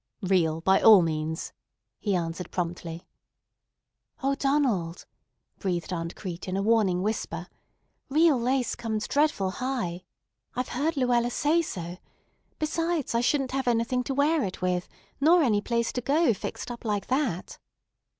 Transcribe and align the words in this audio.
"Real, 0.23 0.61
by 0.61 0.81
all 0.81 1.03
means," 1.03 1.53
he 1.99 2.15
answered 2.15 2.49
promptly. 2.49 3.05
"O 4.23 4.33
Donald," 4.33 5.05
breathed 5.59 5.93
Aunt 5.93 6.15
Crete 6.15 6.47
in 6.47 6.57
a 6.57 6.61
warning 6.63 7.03
whisper, 7.03 7.45
"real 8.09 8.39
lace 8.41 8.73
comes 8.73 9.07
dreadful 9.07 9.51
high. 9.61 10.01
I've 10.55 10.69
heard 10.69 10.97
Luella 10.97 11.29
say 11.29 11.61
so. 11.61 11.99
Besides, 12.57 13.13
I 13.13 13.21
shouldn't 13.21 13.51
have 13.51 13.67
anything 13.67 14.03
to 14.05 14.15
wear 14.15 14.43
it 14.43 14.59
with, 14.59 14.89
nor 15.19 15.43
any 15.43 15.61
place 15.61 15.91
to 15.93 16.01
go 16.01 16.33
fixed 16.33 16.71
up 16.71 16.83
like 16.83 17.05
that." 17.05 17.59